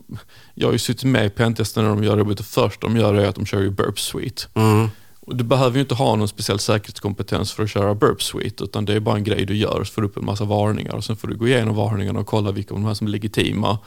[0.54, 3.14] jag har ju suttit med i pentesten när de gör det, och första de gör
[3.14, 4.44] är att de kör ju Burp Suite.
[4.54, 4.90] Mm.
[5.26, 8.86] Och du behöver ju inte ha någon speciell säkerhetskompetens för att köra Burp Suite, utan
[8.86, 11.04] det är bara en grej du gör, så får du upp en massa varningar och
[11.04, 13.80] sen får du gå igenom varningarna och kolla vilka av de här som är legitima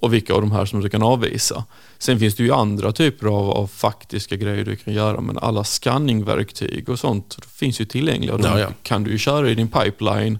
[0.00, 1.64] och vilka av de här som du kan avvisa.
[1.98, 5.64] Sen finns det ju andra typer av, av faktiska grejer du kan göra, men alla
[5.64, 8.34] scanningverktyg och sånt finns ju tillgängliga.
[8.34, 8.68] Och Ja, ja.
[8.82, 10.38] kan du ju köra i din pipeline,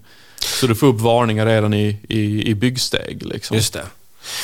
[0.59, 3.25] så du får upp varningar redan i, i, i byggsteg.
[3.25, 3.57] Liksom.
[3.57, 3.85] Just det.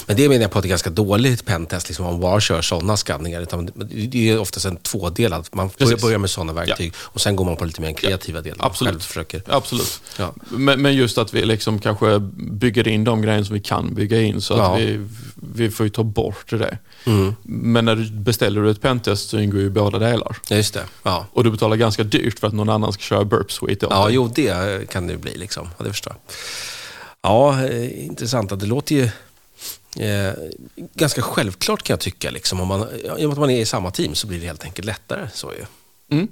[0.06, 2.40] Men det menar jag på att det är ganska dåligt pentest, liksom, om man bara
[2.40, 3.42] kör sådana skanningar.
[3.42, 3.70] Utan
[4.12, 5.48] det är oftast en tvådelad.
[5.52, 6.02] Man Precis.
[6.02, 8.58] börjar med sådana verktyg och sen går man på lite mer kreativa delen.
[8.62, 8.92] absolut.
[8.94, 9.42] Själv försöker.
[9.48, 10.02] Absolut.
[10.18, 10.34] Ja.
[10.50, 14.22] Men, men just att vi liksom kanske bygger in de grejer som vi kan bygga
[14.22, 14.76] in så att Ja.
[14.76, 15.08] vi,
[15.54, 16.78] vi får ju ta bort det.
[17.06, 17.36] Mm.
[17.44, 20.38] Men när du beställer du ett pentest så ingår ju båda delar.
[20.50, 20.84] Ja, Just det.
[21.04, 21.26] Ja.
[21.34, 24.16] Och du betalar ganska dyrt för att någon annan ska köra Burp Suite Ja, dig.
[24.16, 25.38] jo, det kan det bli.
[25.38, 25.70] Liksom.
[25.78, 26.36] Ja, det förstår jag.
[27.22, 28.52] Ja, eh, intressant.
[28.52, 29.10] att Det låter ju
[29.96, 30.34] eh,
[30.96, 32.32] ganska självklart kan jag tycka.
[32.32, 32.62] Liksom.
[32.62, 34.64] Om man, I och med att man är i samma team så blir det helt
[34.64, 35.30] enkelt lättare.
[35.34, 35.66] Så ju.
[36.18, 36.28] Mm.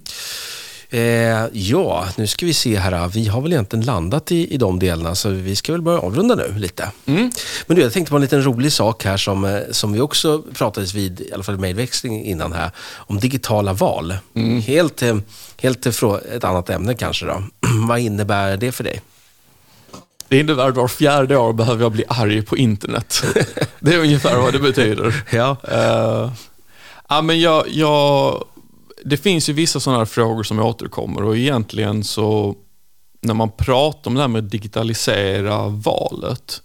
[0.90, 3.08] Eh, ja, nu ska vi se här.
[3.08, 6.36] Vi har väl egentligen landat i, i de delarna så vi ska väl börja avrunda
[6.36, 6.92] nu lite.
[7.06, 7.32] Mm.
[7.68, 10.44] Men du, jag tänkte på en liten rolig sak här som, eh, som vi också
[10.54, 14.18] pratades vid, i alla fall i mejlväxling innan här, om digitala val.
[14.66, 15.18] Helt, eh,
[15.58, 17.44] helt ifrån ett annat ämne kanske då.
[17.88, 19.02] Vad innebär det för dig?
[20.28, 23.24] Det innebär att var fjärde år behöver jag bli arg på internet.
[23.80, 25.24] det är ungefär vad det betyder.
[25.32, 25.58] Ja.
[25.72, 26.34] Uh,
[27.10, 28.44] ja, men jag, jag,
[29.06, 32.56] det finns ju vissa sådana här frågor som återkommer och egentligen så
[33.22, 36.62] när man pratar om det här med att digitalisera valet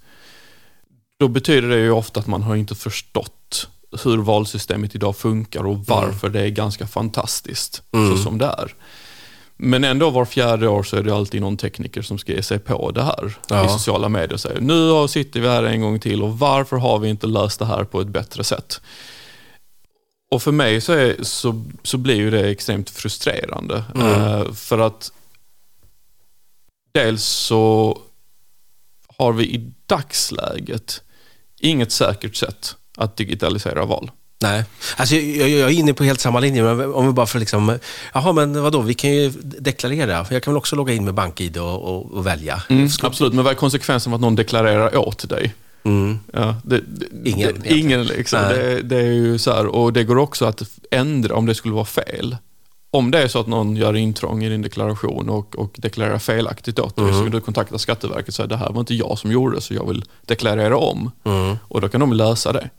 [1.20, 3.68] då betyder det ju ofta att man har inte förstått
[4.04, 8.16] hur valsystemet idag funkar och varför det är ganska fantastiskt Mm.
[8.16, 8.74] så som det är.
[9.62, 12.58] Men ändå var fjärde år så är det alltid någon tekniker som ska ge sig
[12.58, 13.66] på det här Ja.
[13.66, 16.76] i sociala medier och säger nu har- sitter vi här en gång till och varför
[16.76, 18.80] har vi inte löst det här på ett bättre sätt?
[20.30, 23.84] Och för mig så, är, så, så blir ju det extremt frustrerande.
[23.94, 24.06] Mm.
[24.06, 25.12] Eh, för att
[26.94, 27.98] dels så
[29.18, 31.02] har vi i dagsläget
[31.60, 34.10] inget säkert sätt att digitalisera val.
[34.42, 34.64] Nej,
[34.96, 36.62] alltså jag, jag, är inne på helt samma linje.
[36.62, 37.78] Men om vi bara för liksom,
[38.14, 40.26] jaha men vadå, vi kan ju deklarera.
[40.30, 42.62] Jag kan väl också logga in med BankID och, och, och välja.
[42.68, 45.54] Mm, absolut, men vad är konsekvensen av att någon deklarerar åt dig?
[45.82, 46.18] Mm.
[46.32, 47.54] Ja, det, det, ingen.
[47.62, 48.38] Det, ingen liksom.
[48.48, 51.74] Det, det, är ju så här, och det går också att ändra om det skulle
[51.74, 52.36] vara fel.
[52.90, 56.78] Om det är så att någon gör intrång i din deklaration och, och deklarerar felaktigt
[56.78, 57.16] åt dig, mm.
[57.16, 59.60] så kan du kontakta Skatteverket och säga det här var inte jag som gjorde det,
[59.60, 61.10] så jag vill deklarera om.
[61.24, 61.56] Mm.
[61.68, 62.70] Och då kan de lösa det.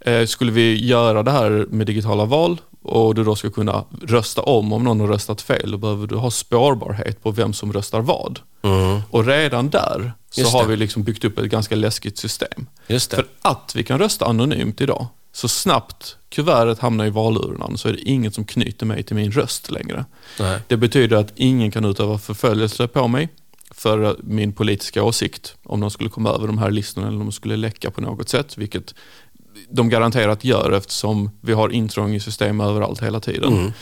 [0.00, 4.42] Eh, skulle vi göra det här med digitala val och du då ska kunna rösta
[4.42, 8.00] om om någon har röstat fel, då behöver du ha spårbarhet på vem som röstar
[8.00, 8.40] vad.
[8.62, 9.00] Mm.
[9.10, 12.66] Och redan där så har vi liksom byggt upp ett ganska läskigt system.
[12.88, 17.92] För att vi kan rösta anonymt idag, så snabbt kuvertet hamnar i valurnan så är
[17.92, 20.04] det inget som knyter mig till min röst längre.
[20.38, 20.60] Nej.
[20.66, 23.28] Det betyder att ingen kan utöva förföljelse på mig
[23.70, 27.32] för min politiska åsikt om de skulle komma över de här listorna eller om de
[27.32, 28.94] skulle läcka på något sätt, vilket
[29.68, 33.52] de garanterat gör eftersom vi har intrång i system överallt hela tiden.
[33.52, 33.72] Mm.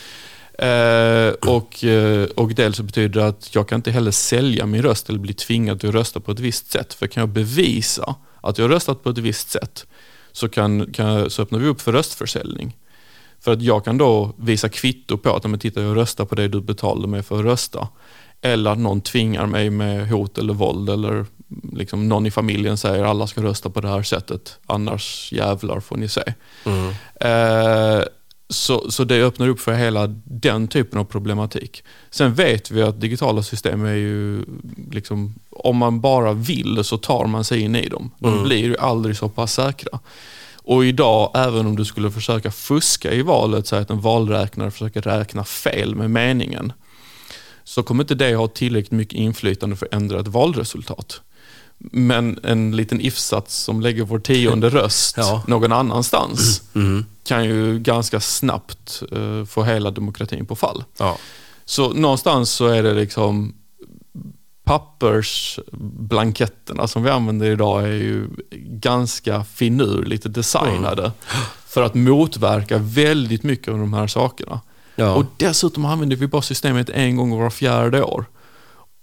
[0.57, 4.81] Eh, och, eh, och dels så betyder det att jag kan inte heller sälja min
[4.81, 6.93] röst eller bli tvingad att rösta på ett visst sätt.
[6.93, 9.85] För kan jag bevisa att jag har röstat på ett visst sätt
[10.31, 12.77] så, kan, kan, så öppnar vi upp för röstförsäljning.
[13.39, 16.47] För att jag kan då visa kvitto på att, men titta jag röstar på det
[16.47, 17.87] du betalade mig för att rösta.
[18.41, 21.25] Eller att någon tvingar mig med hot eller våld eller
[21.73, 25.97] liksom någon i familjen säger alla ska rösta på det här sättet, annars jävlar får
[25.97, 26.33] ni se.
[26.65, 26.89] Mm.
[27.15, 28.03] Eh,
[28.49, 31.83] så, så det öppnar upp för hela den typen av problematik.
[32.09, 34.45] Sen vet vi att digitala system är ju,
[34.91, 38.11] liksom, om man bara vill så tar man sig in i dem.
[38.19, 38.43] De Mm.
[38.43, 39.99] blir ju aldrig så pass säkra.
[40.55, 45.01] Och idag, även om du skulle försöka fuska i valet, så att en valräknare försöker
[45.01, 46.73] räkna fel med meningen,
[47.63, 51.21] så kommer inte det ha tillräckligt mycket inflytande för att ändra ett valresultat.
[51.77, 55.43] Men en liten if-sats som lägger vår tionde röst Ja.
[55.47, 57.05] någon annanstans Mm.
[57.23, 60.83] kan ju ganska snabbt eh, få hela demokratin på fall.
[60.97, 61.17] Ja.
[61.65, 63.53] Så någonstans så är det liksom
[64.63, 68.29] pappersblanketterna som vi använder idag är ju
[68.61, 71.11] ganska finurligt designade
[71.67, 74.61] för att motverka väldigt mycket av de här sakerna.
[74.95, 75.13] Ja.
[75.15, 78.25] Och dessutom använder vi bara systemet en gång var fjärde år.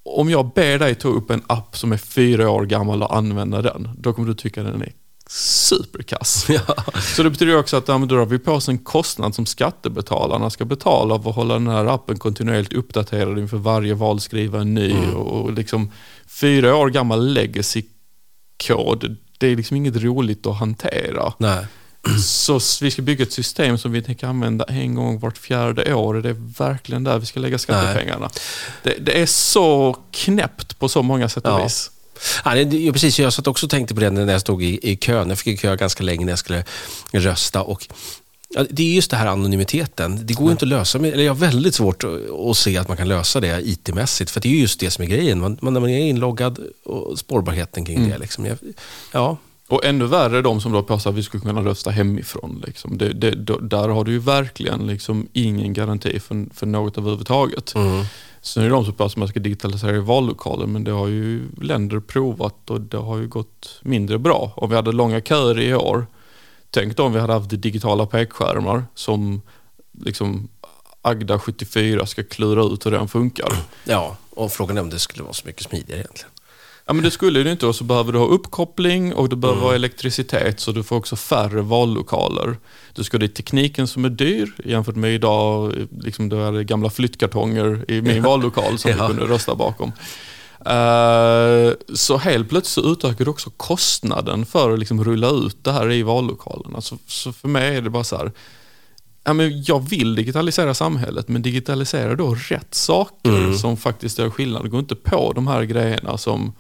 [0.04, 3.62] Om jag ber dig ta upp en app som är fyra år gammal och använda
[3.62, 4.92] den, då kommer du tycka den är
[5.32, 6.46] superkass.
[6.48, 6.76] Ja.
[7.00, 10.50] Så det betyder också att ja, då har vi på oss en kostnad som skattebetalarna
[10.50, 14.74] ska betala för att hålla den här appen kontinuerligt uppdaterad inför varje val, skriva en
[14.74, 15.90] ny och, och liksom
[16.26, 21.32] fyra år gammal legacy-kod, det är liksom inget roligt att hantera.
[21.38, 21.66] Nej.
[22.24, 26.16] Så vi ska bygga ett system som vi tänker använda en gång vart fjärde år.
[26.16, 28.30] Är det verkligen där vi ska lägga skattepengarna?
[28.82, 31.62] Det, det är så knäppt på så många sätt och Ja.
[31.62, 31.90] vis.
[32.44, 33.18] Ja, det, precis.
[33.18, 35.28] Jag satt också och tänkte på det när jag stod i, i kön.
[35.28, 36.64] Jag fick ju kö ganska länge när jag skulle
[37.12, 37.62] rösta.
[37.62, 37.86] Och,
[38.54, 40.26] ja, det är just det här anonymiteten.
[40.26, 40.98] Det går ju inte att lösa.
[40.98, 42.04] Med, eller jag har väldigt svårt
[42.50, 44.30] att, se att man kan lösa det IT-mässigt.
[44.30, 45.40] För det är ju just det som är grejen.
[45.40, 48.18] Man, man, när man är inloggad och spårbarheten kring det.
[48.18, 48.46] Liksom.
[48.46, 48.58] Jag,
[49.12, 49.36] ja,
[49.72, 52.62] Och ännu värre är de som då påstår att vi skulle kunna rösta hemifrån.
[52.66, 52.98] Liksom.
[52.98, 53.30] Det, det,
[53.60, 57.74] där har du ju verkligen liksom ingen garanti för, för något överhuvudtaget.
[57.74, 58.04] mm.
[58.40, 61.06] Sen är det de som påstår att man ska digitalisera i vallokaler, men det har
[61.08, 64.52] ju länder provat och det har ju gått mindre bra.
[64.56, 66.06] Om vi hade långa köer i år,
[66.70, 69.42] tänk då om vi hade haft digitala pekskärmar som
[70.04, 70.48] liksom
[71.02, 73.52] Agda 74 ska klura ut hur den funkar.
[73.84, 76.30] ja, och frågan är om det skulle vara så mycket smidigare egentligen.
[76.86, 79.58] Ja men det skulle det inte och så behöver du ha uppkoppling och du behöver
[79.58, 79.68] Mm.
[79.68, 82.56] ha elektricitet så du får också färre vallokaler.
[82.94, 86.90] Du ska det är tekniken som är dyr jämfört med idag, liksom är det gamla
[86.90, 89.06] flyttkartonger i min vallokal som Ja.
[89.08, 89.92] vi kunde rösta bakom.
[90.66, 95.72] Eh, så helt plötsligt så utökar du också kostnaden för att liksom rulla ut det
[95.72, 96.80] här i vallokalerna.
[96.80, 98.32] Så, så för mig är det bara så här,
[99.24, 103.54] ja, men jag vill digitalisera samhället men digitalisera då rätt saker Mm.
[103.58, 104.70] som faktiskt gör skillnad.
[104.70, 106.52] Gå inte på de här grejerna som,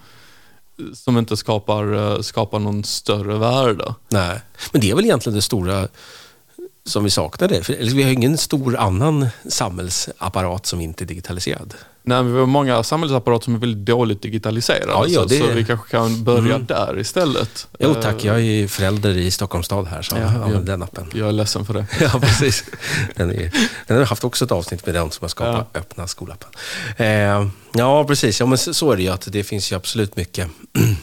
[0.94, 3.94] som inte skapar, eh, skapar någon större värde.
[4.08, 4.40] Nej,
[4.72, 5.88] men det är väl egentligen det stora
[6.84, 7.64] som vi saknade.
[7.64, 11.74] För, vi har ingen stor annan samhällsapparat som inte är digitaliserad.
[12.04, 14.86] Nej, men vi har många samhällsapparater som är väldigt dåligt digitaliserade.
[14.92, 16.66] Ja, ja, så, det- så vi kanske kan börja Mm.
[16.66, 17.68] där istället.
[17.78, 20.60] Jo Eh, tack, jag är förälder i Stockholms stad här så Ja, jag använder ja.
[20.62, 21.10] den appen.
[21.14, 21.86] Jag är ledsen för det.
[22.00, 22.64] Ja, precis.
[23.16, 23.50] Den, är,
[23.86, 26.48] den har haft också ett avsnitt med den som har skapat öppna skolappen.
[26.96, 28.40] Eh, ja, precis.
[28.40, 30.48] Ja, men så så är det ju att det finns ju absolut mycket,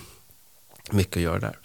[0.91, 1.57] mycket att göra där.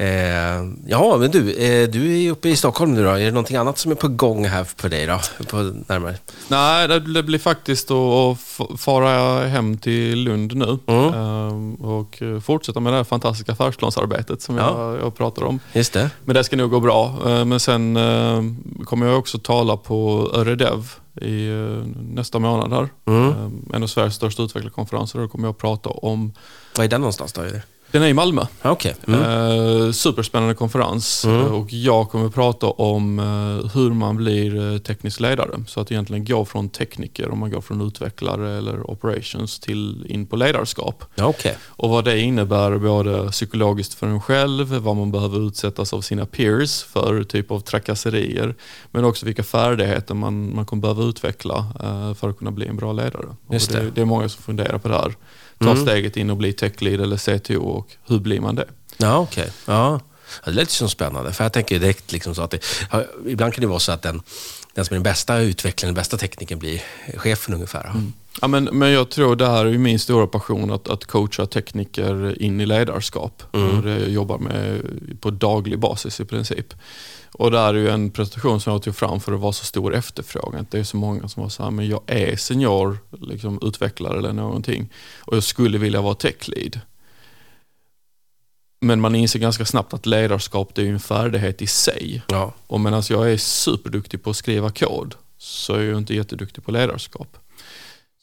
[0.00, 3.10] Eh, ja, men du, eh, du är uppe i Stockholm nu då.
[3.10, 5.20] Är det någonting annat som är på gång här för dig då?
[5.48, 6.14] På närmare?
[6.48, 8.38] Nej, det blir faktiskt att
[8.80, 11.14] fara hem till Lund nu mm.
[11.14, 14.92] Ehm, och fortsätta med det här fantastiska affärsplansarbetet som ja.
[14.92, 15.60] jag, jag pratar om.
[15.72, 16.10] Just det.
[16.24, 17.14] Men det ska nog gå bra.
[17.26, 22.88] Ehm, men sen ehm, kommer jag också tala på Öredev i eh, nästa månad här.
[23.06, 23.64] Mm.
[23.74, 25.18] En av Sveriges största utvecklarkonferenser.
[25.18, 26.32] Då kommer jag prata om...
[26.76, 27.42] Var är den någonstans då?
[27.90, 28.46] Den är i Malmö.
[28.64, 28.92] Okay.
[29.06, 29.20] Mm.
[29.20, 31.46] Eh, superspännande konferens mm.
[31.46, 35.64] och jag kommer prata om eh, hur man blir eh, teknisk ledare.
[35.66, 40.26] Så att egentligen gå från tekniker, om man går från utvecklare eller operations till in
[40.26, 41.04] på ledarskap.
[41.22, 41.52] Okay.
[41.66, 46.26] Och vad det innebär både psykologiskt för en själv, vad man behöver utsättas av sina
[46.26, 48.54] peers för typ av trakasserier.
[48.90, 52.76] Men också vilka färdigheter man, man kommer behöva utveckla eh, för att kunna bli en
[52.76, 53.26] bra ledare.
[53.48, 53.72] Det.
[53.72, 53.90] det.
[53.94, 55.14] det är många som funderar på det här
[55.60, 55.82] ta mm.
[55.82, 58.68] steget in och bli techlead eller CTO och hur blir man det?
[58.96, 59.42] Ja, okej.
[59.42, 59.74] Okay.
[59.74, 60.00] Ja.
[60.44, 62.64] Det låter som spännande, för jag tänker direkt liksom så att det,
[63.26, 64.22] ibland kan det vara så att den,
[64.74, 66.82] den som är den bästa utvecklaren, den bästa tekniken blir
[67.16, 67.90] chefen ungefär.
[67.90, 68.12] Mm.
[68.40, 72.42] Ja, men, men jag tror det här är min stora passion, att, att coacha tekniker
[72.42, 73.42] in i ledarskap.
[73.52, 73.82] Mm.
[73.82, 74.82] Det jag jobbar med
[75.20, 76.74] på daglig basis i princip.
[77.32, 79.94] Och där är ju en presentation som jag tog fram för att vara så stor
[79.94, 80.66] efterfrågan.
[80.70, 84.32] Det är så många som var så här, men jag är senior liksom, utvecklare eller
[84.32, 84.88] någonting
[85.20, 86.80] och jag skulle vilja vara techlead.
[88.80, 92.22] Men man inser ganska snabbt att ledarskap det är en färdighet i sig.
[92.28, 92.54] Ja.
[92.66, 96.70] Och medan jag är superduktig på att skriva kod så är jag inte jätteduktig på
[96.70, 97.36] ledarskap.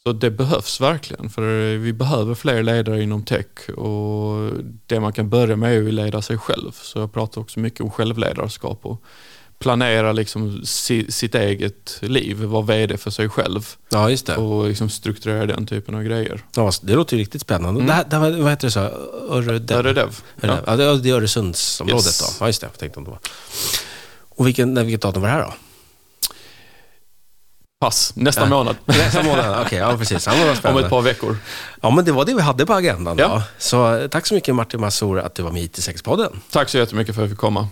[0.02, 4.52] Så det behövs verkligen, för vi behöver fler ledare inom tech och
[4.86, 6.72] det man kan börja med är att leda sig själv.
[6.72, 9.02] Så jag pratar också mycket om självledarskap och
[9.58, 10.62] planera liksom
[11.08, 13.74] sitt eget liv, vara VD för sig själv.
[13.88, 14.36] Ja, just det.
[14.36, 16.44] Och liksom strukturera den typen av grejer.
[16.54, 17.80] Ja, det låter ju riktigt spännande.
[17.80, 17.86] Mm.
[17.86, 18.80] Det här, det här, vad heter det så?
[19.28, 19.78] Öredev?
[19.78, 20.20] Öredev.
[20.40, 20.58] Ja.
[20.66, 22.18] ja, det är Öresundsområdet yes.
[22.18, 22.44] då.
[22.44, 22.66] Ja, just det.
[22.66, 23.20] Jag tänkte om det var.
[24.28, 25.54] Och vilken, vilket datum var det här då?
[27.80, 28.46] Pass, nästa ja.
[28.46, 28.76] månad.
[28.84, 29.62] Nästa månad, okej.
[29.62, 30.26] Okay, ja, precis.
[30.26, 31.36] Om ett par veckor.
[31.80, 33.18] Ja, men det var det vi hade på agendan.
[33.18, 33.28] Ja.
[33.28, 33.42] Då.
[33.58, 36.40] Så tack så mycket Martin Massour att du var med i IT6-podden.
[36.50, 37.68] Tack så jättemycket för att jag fick komma.